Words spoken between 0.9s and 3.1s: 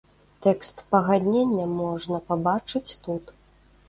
пагаднення можна пабачыць